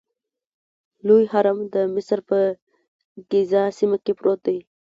لوی 1.07 1.23
هرم 1.33 1.59
د 1.73 1.75
مصر 1.95 2.19
په 2.29 2.39
ګیزا 3.31 3.63
سیمه 3.79 3.97
کې 4.03 4.11
موقعیت 4.15 4.41
لري. 4.45 4.61